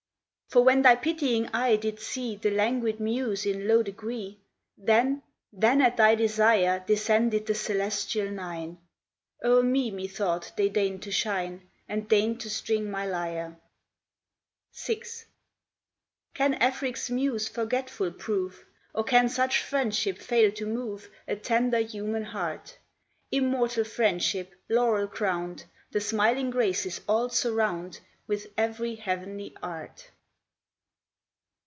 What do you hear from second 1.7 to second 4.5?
did see The languid muse in low degree,